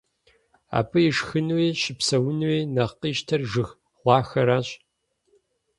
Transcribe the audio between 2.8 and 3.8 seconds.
къищтэр жыг